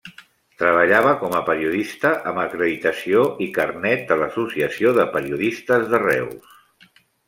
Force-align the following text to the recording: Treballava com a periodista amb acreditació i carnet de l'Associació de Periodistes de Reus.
Treballava 0.61 1.11
com 1.23 1.35
a 1.39 1.41
periodista 1.49 2.15
amb 2.33 2.43
acreditació 2.45 3.23
i 3.49 3.51
carnet 3.61 4.05
de 4.13 4.21
l'Associació 4.25 4.99
de 5.01 5.09
Periodistes 5.17 5.91
de 5.97 6.05
Reus. 6.11 7.01